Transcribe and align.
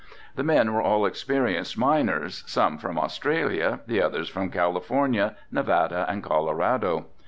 The 0.35 0.41
men 0.43 0.73
were 0.73 0.81
all 0.81 1.05
experienced 1.05 1.77
miners, 1.77 2.43
some 2.47 2.79
from 2.79 2.97
Australia, 2.97 3.81
the 3.85 4.01
others 4.01 4.29
from 4.29 4.49
California, 4.49 5.35
Nevada 5.51 6.07
and 6.09 6.23
Colorado. 6.23 7.05